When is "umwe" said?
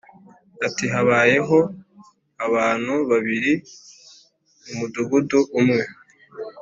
5.59-5.83